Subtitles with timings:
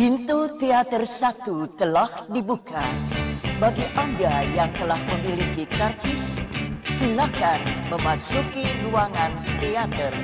[0.00, 2.80] Pintu teater satu telah dibuka.
[3.60, 6.40] Bagi Anda yang telah memiliki karcis,
[6.88, 7.60] silakan
[7.92, 9.28] memasuki ruangan
[9.60, 10.16] teater.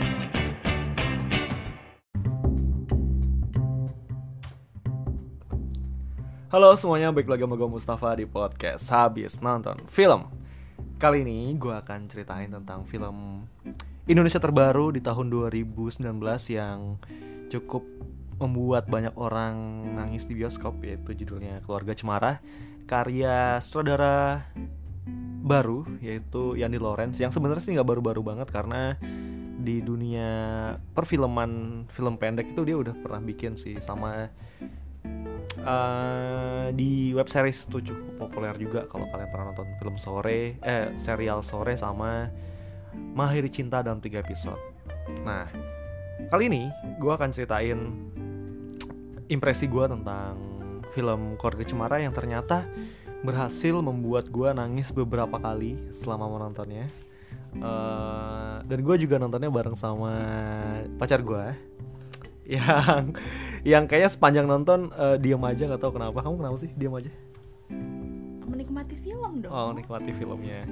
[6.49, 10.25] Halo semuanya, balik lagi sama gue Mustafa di podcast Habis Nonton Film
[10.97, 13.45] Kali ini gue akan ceritain tentang film
[14.09, 16.01] Indonesia terbaru di tahun 2019
[16.49, 16.97] yang
[17.53, 17.85] cukup
[18.37, 19.57] membuat banyak orang
[19.97, 22.39] nangis di bioskop Yaitu judulnya Keluarga Cemara
[22.87, 24.47] Karya sutradara
[25.47, 28.99] baru yaitu Yandi Lawrence Yang sebenarnya sih nggak baru-baru banget karena
[29.67, 30.31] di dunia
[30.95, 34.31] perfilman film pendek itu dia udah pernah bikin sih sama
[35.67, 40.95] uh, di web series itu cukup populer juga kalau kalian pernah nonton film sore eh
[40.95, 42.31] serial sore sama
[42.95, 44.61] Mahiri Cinta dalam tiga episode.
[45.25, 45.49] Nah
[46.33, 46.63] kali ini
[46.97, 47.79] gue akan ceritain
[49.29, 50.35] impresi gue tentang
[50.95, 52.65] film Keluarga Cemara yang ternyata
[53.21, 56.87] berhasil membuat gue nangis beberapa kali selama menontonnya.
[57.57, 60.13] Uh, dan gue juga nontonnya bareng sama
[61.01, 61.57] pacar gue
[62.61, 63.17] yang
[63.65, 66.23] yang kayaknya sepanjang nonton uh, diem aja nggak tahu kenapa.
[66.23, 67.11] Kamu kenapa sih diem aja?
[68.47, 69.51] Menikmati film dong.
[69.51, 70.63] Oh menikmati filmnya.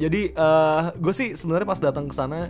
[0.00, 2.48] Jadi uh, gue sih sebenarnya pas datang ke sana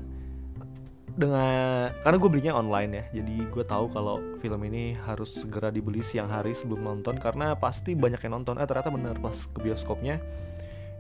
[1.13, 6.01] dengan karena gue belinya online ya jadi gue tahu kalau film ini harus segera dibeli
[6.01, 8.57] siang hari sebelum nonton karena pasti banyak yang nonton.
[8.57, 10.17] Eh ternyata bener pas ke bioskopnya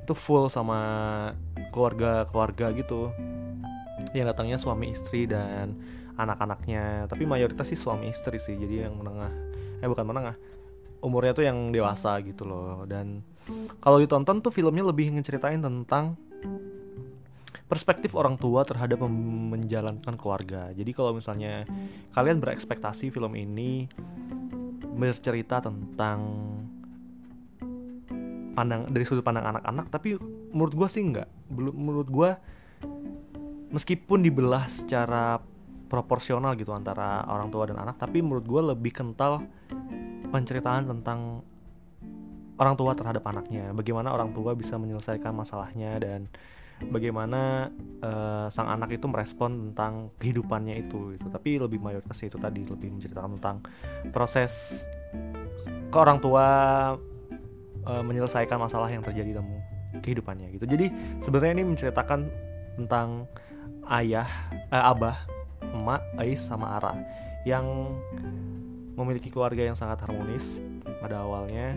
[0.03, 0.79] itu full sama
[1.71, 3.15] keluarga-keluarga gitu.
[4.13, 5.79] Yang datangnya suami istri dan
[6.21, 9.33] anak-anaknya tapi mayoritas sih suami istri sih jadi yang menengah.
[9.81, 10.37] Eh bukan menengah
[11.03, 12.87] umurnya tuh yang dewasa gitu loh.
[12.87, 13.25] Dan
[13.83, 16.15] kalau ditonton tuh filmnya lebih ngeceritain tentang
[17.73, 20.69] perspektif orang tua terhadap menjalankan keluarga.
[20.77, 21.65] Jadi kalau misalnya
[22.13, 23.89] kalian berekspektasi film ini
[24.93, 26.21] bercerita tentang
[28.53, 30.21] pandang dari sudut pandang anak-anak tapi
[30.53, 31.29] menurut gue sih nggak.
[31.57, 32.31] Menurut gue
[33.73, 35.41] meskipun dibelah secara
[35.89, 39.49] proporsional gitu antara orang tua dan anak tapi menurut gue lebih kental
[40.29, 41.41] penceritaan tentang
[42.61, 43.73] orang tua terhadap anaknya.
[43.73, 46.29] Bagaimana orang tua bisa menyelesaikan masalahnya dan
[46.89, 47.71] bagaimana
[48.03, 52.91] uh, sang anak itu merespon tentang kehidupannya itu itu tapi lebih mayoritas itu tadi lebih
[52.99, 53.57] menceritakan tentang
[54.11, 54.85] proses
[55.93, 56.47] ke orang tua
[57.87, 59.49] uh, menyelesaikan masalah yang terjadi dalam
[60.01, 60.65] kehidupannya gitu.
[60.65, 60.87] Jadi
[61.21, 62.21] sebenarnya ini menceritakan
[62.81, 63.29] tentang
[63.93, 64.29] ayah
[64.73, 65.29] eh, abah
[65.61, 66.97] emak Ais sama Ara
[67.45, 67.93] yang
[68.97, 70.61] memiliki keluarga yang sangat harmonis
[71.01, 71.77] pada awalnya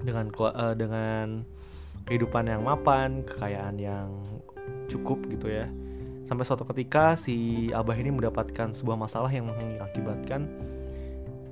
[0.00, 1.44] dengan uh, dengan
[2.10, 4.10] kehidupan yang mapan kekayaan yang
[4.90, 5.70] cukup gitu ya.
[6.26, 10.50] Sampai suatu ketika si abah ini mendapatkan sebuah masalah yang mengakibatkan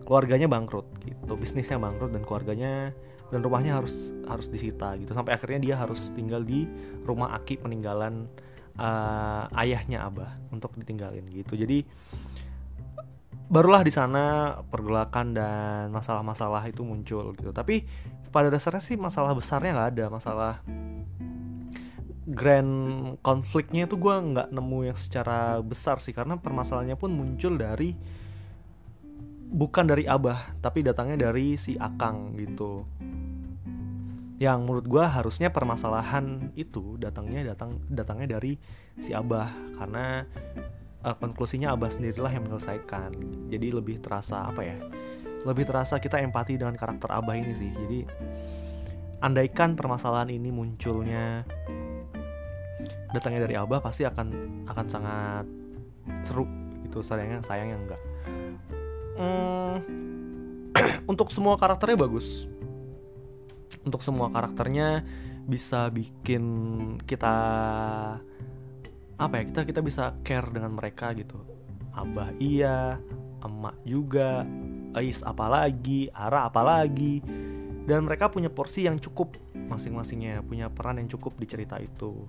[0.03, 2.91] keluarganya bangkrut gitu bisnisnya bangkrut dan keluarganya
[3.31, 5.15] dan rumahnya harus harus disita gitu.
[5.15, 6.67] Sampai akhirnya dia harus tinggal di
[7.07, 8.27] rumah aki peninggalan
[8.83, 11.55] uh, ayahnya abah untuk ditinggalin gitu.
[11.55, 11.87] Jadi
[13.49, 17.51] barulah di sana pergolakan dan masalah-masalah itu muncul gitu.
[17.51, 17.89] Tapi
[18.29, 20.05] pada dasarnya sih masalah besarnya nggak ada.
[20.13, 20.53] Masalah
[22.29, 22.73] grand
[23.25, 26.13] konfliknya itu gue nggak nemu yang secara besar sih.
[26.13, 27.97] Karena permasalahannya pun muncul dari
[29.49, 32.85] bukan dari abah tapi datangnya dari si akang gitu.
[34.39, 38.61] Yang menurut gue harusnya permasalahan itu datangnya datang datangnya dari
[39.01, 39.51] si abah.
[39.81, 40.29] Karena
[41.05, 43.13] uh, konklusinya abah sendirilah yang menyelesaikan.
[43.51, 44.79] Jadi lebih terasa apa ya
[45.47, 47.71] lebih terasa kita empati dengan karakter abah ini sih.
[47.71, 47.99] Jadi
[49.23, 51.43] andaikan permasalahan ini munculnya
[53.11, 54.29] datangnya dari abah pasti akan
[54.67, 55.47] akan sangat
[56.27, 56.47] seru
[56.83, 58.03] itu sayangnya sayangnya enggak.
[59.19, 59.77] Hmm,
[61.11, 62.51] untuk semua karakternya bagus.
[63.87, 65.07] Untuk semua karakternya
[65.49, 66.45] bisa bikin
[67.09, 67.37] kita
[69.19, 71.43] apa ya kita kita bisa care dengan mereka gitu.
[71.91, 73.03] Abah iya
[73.43, 74.47] emak juga
[74.95, 77.21] Ais apalagi Ara apalagi.
[77.89, 82.29] Dan mereka punya porsi yang cukup masing-masingnya punya peran yang cukup di cerita itu.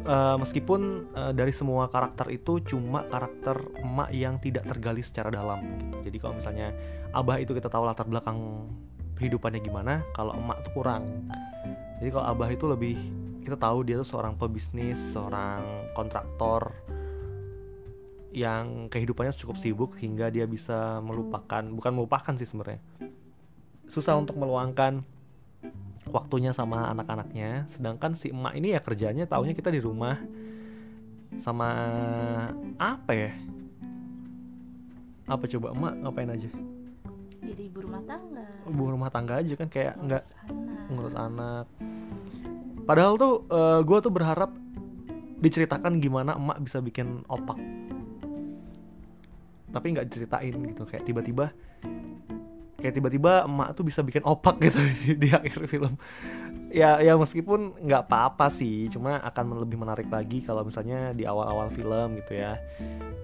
[0.00, 5.60] Uh, meskipun uh, dari semua karakter itu cuma karakter emak yang tidak tergali secara dalam.
[5.60, 5.96] Gitu.
[6.08, 6.68] jadi kalau misalnya
[7.12, 8.66] abah itu kita tahu latar belakang
[9.20, 11.28] kehidupannya gimana kalau emak tuh kurang.
[12.00, 12.96] Jadi kalau abah itu lebih
[13.40, 16.72] kita tahu dia tuh seorang pebisnis seorang kontraktor
[18.30, 22.78] yang kehidupannya cukup sibuk hingga dia bisa melupakan bukan melupakan sih sebenarnya.
[23.90, 25.02] Susah untuk meluangkan
[26.06, 30.14] waktunya sama anak-anaknya sedangkan si emak ini ya kerjanya taunya kita di rumah
[31.42, 31.70] sama
[32.78, 33.30] apa ya?
[35.26, 36.50] Apa coba emak ngapain aja?
[37.42, 38.46] Jadi ibu rumah tangga.
[38.70, 40.86] Ibu rumah tangga aja kan kayak nggak ngurus anak.
[40.90, 41.89] ngurus anak
[42.84, 43.34] padahal tuh
[43.84, 44.50] gue tuh berharap
[45.40, 47.56] diceritakan gimana emak bisa bikin opak.
[49.72, 51.50] Tapi nggak diceritain gitu kayak tiba-tiba
[52.80, 55.96] kayak tiba-tiba emak tuh bisa bikin opak gitu di, di akhir film.
[56.70, 61.72] Ya ya meskipun nggak apa-apa sih cuma akan lebih menarik lagi kalau misalnya di awal-awal
[61.72, 62.60] film gitu ya.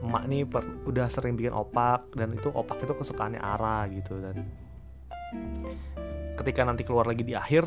[0.00, 4.44] Emak nih per, udah sering bikin opak dan itu opak itu kesukaannya Ara gitu dan
[6.36, 7.66] ketika nanti keluar lagi di akhir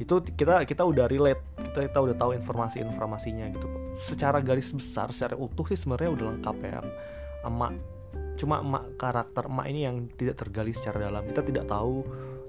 [0.00, 3.68] itu kita kita udah relate kita kita udah tahu informasi informasinya gitu.
[3.92, 6.80] Secara garis besar secara utuh sih sebenarnya udah lengkap ya.
[7.44, 7.72] Emak
[8.40, 11.22] cuma emak karakter emak ini yang tidak tergali secara dalam.
[11.28, 12.02] Kita tidak tahu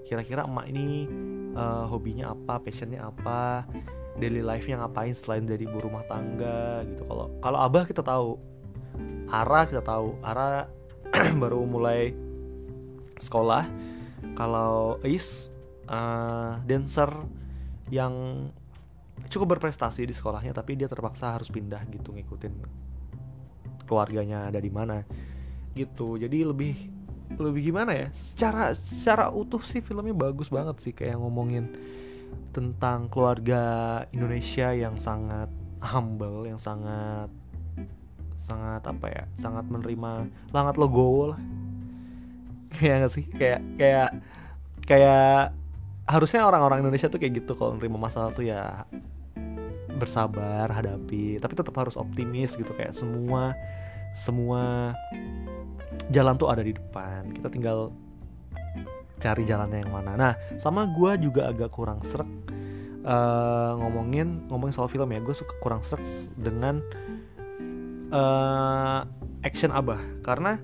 [0.07, 1.05] kira-kira emak ini
[1.53, 3.67] uh, hobinya apa passionnya apa
[4.15, 7.03] daily life-nya ngapain selain dari ibu rumah tangga gitu.
[7.03, 8.39] Kalau kalau abah kita tahu
[9.31, 10.19] Ara kita tahu.
[10.19, 10.67] Ara
[11.41, 12.11] baru mulai
[13.15, 13.63] sekolah.
[14.35, 15.47] Kalau Is
[15.87, 17.07] uh, dancer
[17.91, 18.47] yang
[19.27, 22.53] cukup berprestasi di sekolahnya tapi dia terpaksa harus pindah gitu ngikutin
[23.85, 25.03] keluarganya ada di mana
[25.75, 26.15] gitu.
[26.15, 26.75] Jadi lebih
[27.35, 31.71] lebih gimana ya secara secara utuh sih filmnya bagus banget sih kayak ngomongin
[32.51, 33.63] tentang keluarga
[34.11, 35.47] Indonesia yang sangat
[35.79, 37.31] humble yang sangat
[38.43, 41.41] sangat apa ya sangat menerima sangat logo lah.
[42.79, 43.27] Ya gak sih?
[43.27, 44.09] Kayak kayak
[44.87, 45.51] kayak
[46.09, 48.85] harusnya orang-orang Indonesia tuh kayak gitu kalau menerima masalah tuh ya
[49.97, 51.37] bersabar hadapi.
[51.37, 53.53] Tapi tetap harus optimis gitu kayak semua
[54.17, 54.95] semua
[56.09, 57.29] jalan tuh ada di depan.
[57.31, 57.93] Kita tinggal
[59.21, 60.11] cari jalannya yang mana.
[60.17, 62.27] Nah sama gue juga agak kurang serak
[63.05, 65.21] uh, ngomongin ngomongin soal film ya.
[65.21, 66.01] Gue suka kurang serak
[66.33, 66.81] dengan
[68.09, 69.05] uh,
[69.45, 70.01] action abah.
[70.25, 70.57] Karena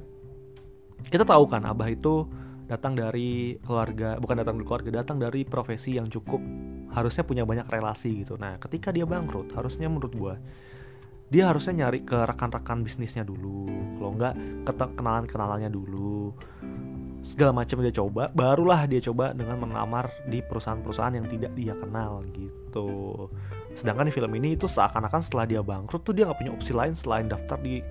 [1.07, 2.25] kita tahu kan abah itu
[2.67, 6.43] datang dari keluarga bukan datang dari keluarga datang dari profesi yang cukup
[6.91, 8.35] harusnya punya banyak relasi gitu.
[8.35, 10.35] Nah ketika dia bangkrut harusnya menurut gue
[11.27, 13.67] dia harusnya nyari ke rekan-rekan bisnisnya dulu.
[13.99, 14.33] Kalau enggak
[14.95, 16.31] kenalan-kenalannya dulu.
[17.27, 22.23] Segala macam dia coba barulah dia coba dengan melamar di perusahaan-perusahaan yang tidak dia kenal
[22.31, 23.27] gitu.
[23.75, 26.95] Sedangkan di film ini itu seakan-akan setelah dia bangkrut tuh dia nggak punya opsi lain
[26.95, 27.83] selain daftar di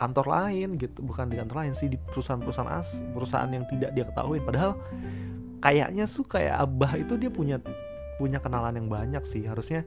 [0.00, 4.08] kantor lain gitu bukan di kantor lain sih di perusahaan-perusahaan as perusahaan yang tidak dia
[4.08, 4.40] ketahui.
[4.40, 4.80] Padahal
[5.60, 7.60] kayaknya tuh kayak abah itu dia punya
[8.16, 9.44] punya kenalan yang banyak sih.
[9.44, 9.84] Harusnya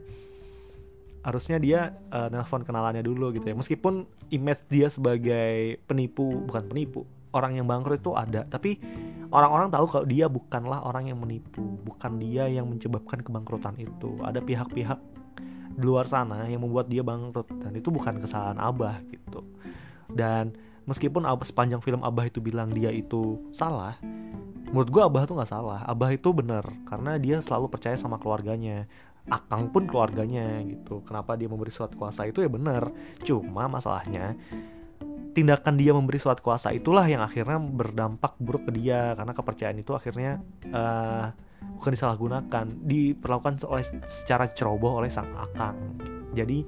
[1.26, 1.80] harusnya dia
[2.14, 3.58] uh, nelpon kenalannya dulu gitu ya.
[3.58, 7.02] Meskipun image dia sebagai penipu bukan penipu
[7.34, 8.46] orang yang bangkrut itu ada.
[8.46, 8.78] Tapi
[9.34, 14.14] orang-orang tahu kalau dia bukanlah orang yang menipu bukan dia yang menyebabkan kebangkrutan itu.
[14.22, 14.98] Ada pihak-pihak
[15.74, 19.42] di luar sana yang membuat dia bangkrut dan itu bukan kesalahan abah gitu
[20.12, 23.96] dan meskipun sepanjang film abah itu bilang dia itu salah
[24.68, 28.84] menurut gue abah tuh nggak salah abah itu benar karena dia selalu percaya sama keluarganya
[29.24, 31.00] Akang pun keluarganya gitu.
[31.08, 32.92] Kenapa dia memberi surat kuasa itu ya benar.
[33.24, 34.36] Cuma masalahnya
[35.34, 39.90] tindakan dia memberi surat kuasa itulah yang akhirnya berdampak buruk ke dia karena kepercayaan itu
[39.96, 41.32] akhirnya uh,
[41.80, 45.74] bukan disalahgunakan, diperlakukan oleh secara ceroboh oleh sang akang.
[46.36, 46.60] Jadi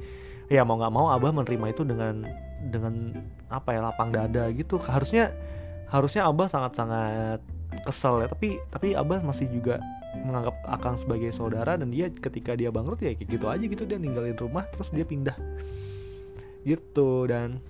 [0.48, 2.24] ya mau nggak mau abah menerima itu dengan
[2.68, 3.14] dengan
[3.48, 4.78] apa ya lapang dada gitu.
[4.82, 5.32] Harusnya
[5.86, 7.40] harusnya abah sangat-sangat
[7.86, 8.28] kesel ya.
[8.30, 9.78] Tapi tapi abah masih juga
[10.16, 13.82] menganggap Akang sebagai saudara dan dia ketika dia bangkrut ya kayak gitu aja gitu.
[13.84, 15.36] Dia ninggalin rumah terus dia pindah.
[16.66, 17.60] Gitu dan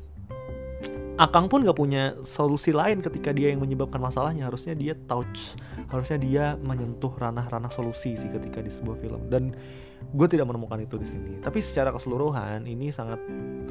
[1.17, 4.53] Akang pun gak punya solusi lain ketika dia yang menyebabkan masalahnya.
[4.53, 5.57] Harusnya dia touch
[5.89, 9.33] harusnya dia menyentuh ranah-ranah solusi sih ketika di sebuah film.
[9.33, 9.57] Dan
[10.13, 11.41] gue tidak menemukan itu di sini.
[11.41, 13.17] Tapi secara keseluruhan ini sangat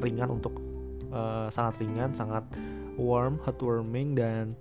[0.02, 0.58] ringan untuk
[1.16, 2.44] uh, sangat ringan sangat
[3.00, 4.52] warm heartwarming dan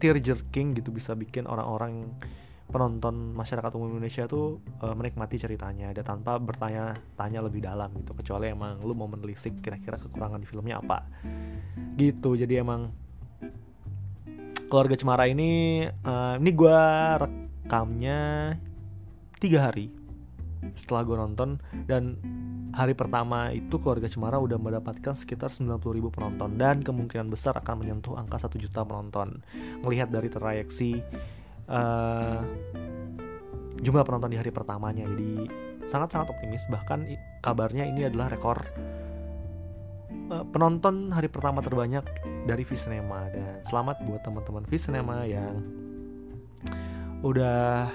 [0.00, 2.08] tear jerking gitu bisa bikin orang-orang
[2.68, 8.12] penonton masyarakat umum Indonesia tuh uh, menikmati ceritanya dan tanpa bertanya-tanya lebih dalam gitu.
[8.12, 11.08] Kecuali emang lu mau menelisik kira-kira kekurangan di filmnya apa.
[11.96, 12.36] Gitu.
[12.36, 12.92] Jadi emang
[14.68, 16.80] keluarga Cemara ini uh, ini gue
[17.24, 18.20] rekamnya
[19.40, 19.88] tiga hari
[20.74, 21.48] setelah gue nonton
[21.86, 22.18] dan
[22.74, 27.82] hari pertama itu keluarga Cemara udah mendapatkan sekitar 90 ribu penonton dan kemungkinan besar akan
[27.82, 29.42] menyentuh angka 1 juta penonton.
[29.82, 31.02] Ngelihat dari trayeksi
[31.70, 32.40] uh,
[33.82, 35.48] jumlah penonton di hari pertamanya jadi
[35.88, 36.68] sangat-sangat optimis.
[36.70, 36.98] Bahkan
[37.42, 38.62] kabarnya ini adalah rekor
[40.30, 42.04] uh, penonton hari pertama terbanyak
[42.46, 45.60] dari Visinema dan selamat buat teman-teman Visinema yang
[47.26, 47.90] udah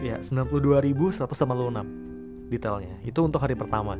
[0.00, 2.96] ya 92.186 detailnya.
[3.06, 3.98] Itu untuk hari pertama.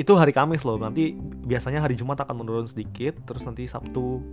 [0.00, 1.14] Itu hari Kamis loh nanti
[1.46, 4.24] biasanya hari Jumat akan menurun sedikit terus nanti Sabtu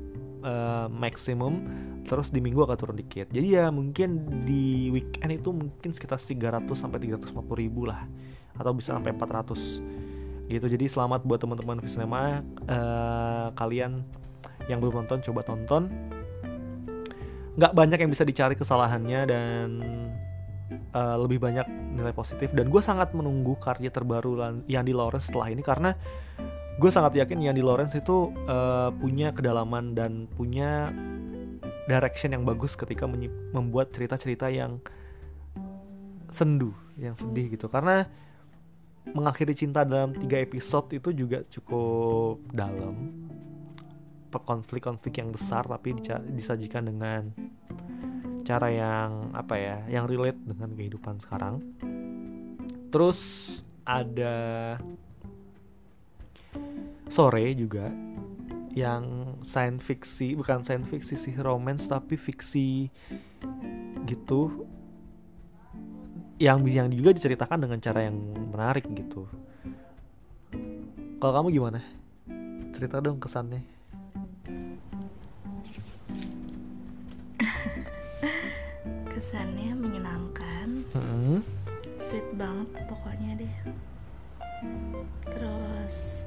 [0.42, 1.68] uh, maksimum
[2.08, 3.28] terus di minggu akan turun dikit.
[3.30, 8.08] Jadi ya mungkin di weekend itu mungkin sekitar 300 sampai 350 ribu lah
[8.56, 14.02] atau bisa sampai 400 gitu jadi selamat buat teman-teman Visinema uh, kalian
[14.66, 15.94] yang belum nonton coba tonton.
[17.58, 19.68] Nggak banyak yang bisa dicari kesalahannya dan
[20.94, 21.66] uh, lebih banyak
[21.98, 25.94] nilai positif dan gue sangat menunggu karya terbaru yang di Lawrence setelah ini karena
[26.80, 30.94] gue sangat yakin yang di Lawrence itu uh, punya kedalaman dan punya
[31.90, 33.10] direction yang bagus ketika
[33.52, 34.78] membuat cerita-cerita yang
[36.30, 37.66] sendu, yang sedih gitu.
[37.66, 38.06] Karena
[39.10, 43.10] mengakhiri cinta dalam tiga episode itu juga cukup dalam,
[44.30, 45.98] konflik-konflik yang besar tapi
[46.30, 47.34] disajikan dengan
[48.50, 51.62] cara yang apa ya, yang relate dengan kehidupan sekarang.
[52.90, 53.22] Terus
[53.86, 54.34] ada
[57.14, 57.94] sore juga
[58.74, 62.90] yang science fiksi bukan science fiksi sih romance tapi fiksi
[64.10, 64.66] gitu.
[66.42, 68.18] Yang yang juga diceritakan dengan cara yang
[68.50, 69.30] menarik gitu.
[71.22, 71.86] Kalau kamu gimana?
[72.74, 73.79] Cerita dong kesannya
[79.30, 80.90] kesannya menyenangkan.
[80.90, 81.38] -hmm.
[82.02, 83.56] sweet banget pokoknya deh.
[85.22, 86.26] Terus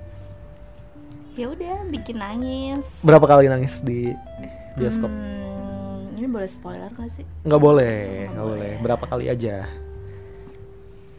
[1.35, 2.87] ya udah bikin nangis.
[3.03, 4.07] Berapa kali nangis di
[4.79, 5.11] bioskop?
[5.11, 7.27] hmm, ini boleh spoiler gak sih?
[7.43, 8.71] Nggak boleh nggak boleh.
[8.71, 8.83] boleh.
[8.87, 9.67] Berapa kali aja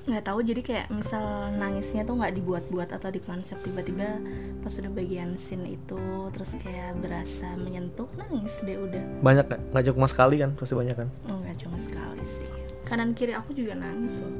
[0.03, 1.23] nggak tahu jadi kayak misal
[1.55, 4.19] nangisnya tuh nggak dibuat-buat atau di konsep tiba-tiba
[4.59, 9.83] pas udah bagian scene itu terus kayak berasa menyentuh nangis deh udah banyak nggak nggak
[9.95, 12.47] cuma sekali kan pasti banyak kan nggak cuma sekali sih
[12.83, 14.35] kanan kiri aku juga nangis loh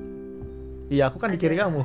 [0.91, 1.35] iya aku kan Ada.
[1.35, 1.81] di kiri kamu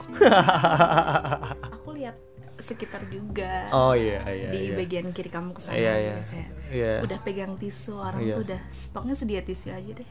[1.79, 2.17] aku lihat
[2.59, 4.75] sekitar juga oh iya iya di iya.
[4.75, 6.17] bagian kiri kamu ke sana iya, gitu, iya.
[6.27, 6.93] kayak iya.
[7.07, 8.35] udah pegang tisu orang iya.
[8.35, 10.11] tuh udah stoknya sedia tisu aja deh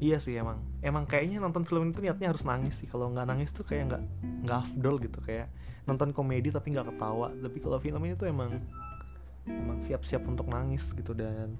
[0.00, 0.60] iya sih emang.
[0.84, 2.88] Emang kayaknya nonton film itu niatnya harus nangis sih.
[2.88, 4.02] Kalau nggak nangis tuh kayak nggak
[4.46, 5.18] nggak afdol gitu.
[5.24, 5.52] Kayak
[5.86, 7.32] nonton komedi tapi nggak ketawa.
[7.32, 8.60] Tapi kalau film ini tuh emang
[9.46, 11.54] emang siap-siap untuk nangis gitu dan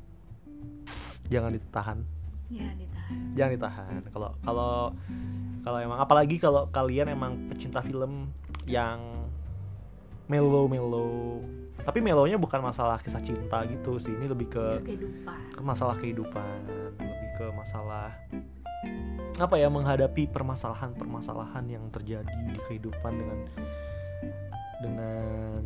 [1.31, 1.99] jangan ditahan.
[2.50, 3.19] Ya ditahan.
[3.35, 4.00] Jangan ditahan.
[4.11, 4.75] Kalau kalau
[5.66, 8.31] kalau emang apalagi kalau kalian emang pecinta film
[8.66, 9.26] yang
[10.26, 11.43] mellow mellow.
[11.87, 14.11] Tapi mellownya bukan masalah kisah cinta gitu sih.
[14.11, 14.64] Ini lebih ke,
[15.55, 16.66] ke masalah kehidupan
[17.37, 18.16] ke masalah
[19.37, 23.38] apa ya menghadapi permasalahan-permasalahan yang terjadi di kehidupan dengan
[24.81, 25.61] dengan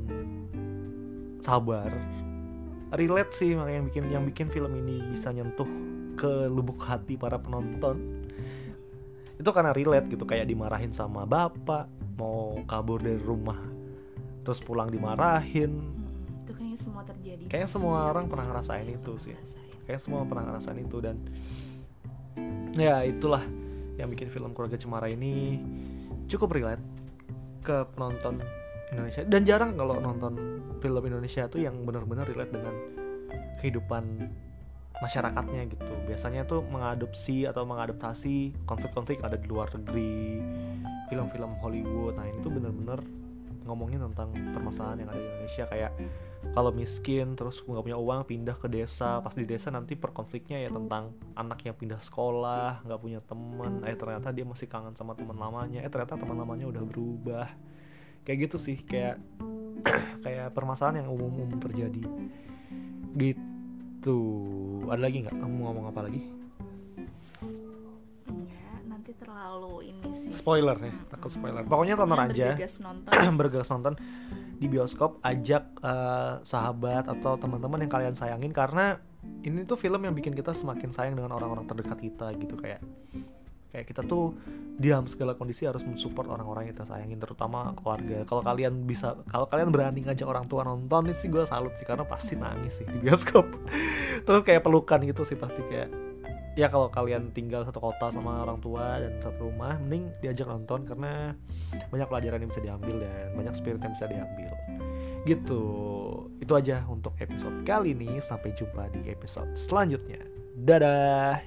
[1.38, 1.90] sabar.
[2.90, 5.66] Relate sih makanya yang bikin yang bikin film ini bisa nyentuh
[6.18, 8.26] ke lubuk hati para penonton.
[9.38, 11.86] Itu karena relate gitu kayak dimarahin sama bapak
[12.18, 13.58] mau kabur dari rumah
[14.42, 15.78] terus pulang dimarahin.
[16.42, 17.42] Itu kayaknya semua terjadi.
[17.46, 19.38] Kayaknya semua orang pernah ngerasain itu sih
[19.90, 21.18] kayak semua pernah ngerasain itu dan
[22.78, 23.42] ya itulah
[23.98, 25.58] yang bikin film keluarga cemara ini
[26.30, 26.82] cukup relate
[27.66, 28.38] ke penonton
[28.94, 29.22] Indonesia.
[29.26, 32.74] Dan jarang kalau nonton film Indonesia tuh yang benar-benar relate dengan
[33.58, 34.30] kehidupan
[35.00, 35.94] masyarakatnya gitu.
[36.06, 40.40] Biasanya tuh mengadopsi atau mengadaptasi konflik-konflik ada di luar negeri
[41.10, 42.14] film-film Hollywood.
[42.14, 43.00] Nah ini tuh bener-bener
[43.66, 45.64] ngomongin tentang permasalahan yang ada di Indonesia.
[45.68, 45.92] Kayak
[46.50, 49.20] kalau miskin terus nggak punya uang pindah ke desa.
[49.20, 53.84] Pas di desa nanti perkonfliknya ya tentang anak yang pindah sekolah nggak punya teman.
[53.86, 55.84] Eh ternyata dia masih kangen sama teman lamanya.
[55.84, 57.46] Eh ternyata teman lamanya udah berubah.
[58.26, 59.20] Kayak gitu sih kayak
[60.24, 62.02] kayak permasalahan yang umum-umum terjadi.
[63.14, 64.18] Gitu.
[64.90, 65.36] Ada lagi nggak?
[65.38, 66.22] Kamu ngomong apa lagi?
[68.90, 70.34] Nanti terlalu ini sih.
[70.34, 71.62] Spoiler ya takut spoiler.
[71.62, 72.58] Pokoknya tonton aja.
[72.58, 73.10] bergegas nonton.
[73.38, 73.94] Bergegas nonton
[74.60, 79.00] di bioskop ajak uh, sahabat atau teman-teman yang kalian sayangin karena
[79.40, 82.60] ini tuh film yang bikin kita semakin sayang dengan orang-orang terdekat kita gitu.
[82.60, 82.84] Kayak
[83.72, 84.36] kayak kita tuh
[84.76, 88.20] diam segala kondisi harus mensupport orang-orang yang kita sayangin terutama keluarga.
[88.28, 91.88] Kalau kalian bisa kalau kalian berani ngajak orang tua nonton ini sih gue salut sih
[91.88, 93.48] karena pasti nangis sih di bioskop.
[94.28, 95.88] Terus kayak pelukan gitu sih pasti kayak
[96.58, 100.82] ya kalau kalian tinggal satu kota sama orang tua dan satu rumah mending diajak nonton
[100.82, 101.34] karena
[101.90, 104.50] banyak pelajaran yang bisa diambil dan banyak spirit yang bisa diambil.
[105.28, 105.62] Gitu.
[106.40, 108.18] Itu aja untuk episode kali ini.
[108.18, 110.24] Sampai jumpa di episode selanjutnya.
[110.60, 111.38] Dadah